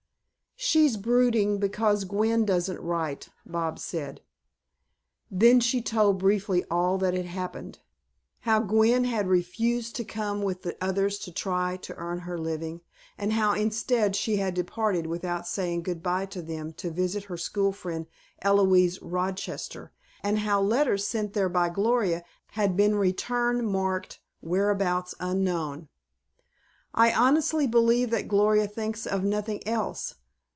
"She's 0.63 0.95
brooding 0.95 1.57
because 1.57 2.03
Gwen 2.05 2.45
doesn't 2.45 2.79
write," 2.79 3.29
Bobs 3.47 3.83
said. 3.83 4.21
Then 5.31 5.59
she 5.59 5.81
told 5.81 6.19
briefly 6.19 6.63
all 6.69 6.99
that 6.99 7.15
had 7.15 7.25
happened: 7.25 7.79
how 8.41 8.59
Gwen 8.59 9.05
had 9.05 9.25
refused 9.27 9.95
to 9.95 10.03
come 10.03 10.43
with 10.43 10.61
the 10.61 10.77
others 10.79 11.17
to 11.19 11.31
try 11.31 11.77
to 11.77 11.95
earn 11.95 12.19
her 12.19 12.37
living, 12.37 12.81
and 13.17 13.33
how 13.33 13.53
instead 13.53 14.15
she 14.15 14.35
had 14.35 14.53
departed 14.53 15.07
without 15.07 15.47
saying 15.47 15.81
good 15.81 16.03
bye 16.03 16.27
to 16.27 16.43
them 16.43 16.73
to 16.73 16.91
visit 16.91 17.23
her 17.23 17.37
school 17.37 17.71
friend, 17.71 18.05
Eloise 18.43 19.01
Rochester, 19.01 19.91
and 20.21 20.37
how 20.39 20.61
letters, 20.61 21.07
sent 21.07 21.33
there 21.33 21.49
by 21.49 21.69
Gloria, 21.69 22.23
had 22.51 22.77
been 22.77 22.93
returned 22.93 23.67
marked 23.67 24.19
"Whereabouts 24.41 25.15
unknown." 25.19 25.87
"I 26.93 27.11
honestly 27.11 27.65
believe 27.65 28.11
that 28.11 28.27
Gloria 28.27 28.67
thinks 28.67 29.07
of 29.07 29.23
nothing 29.23 29.67
else. 29.67 30.13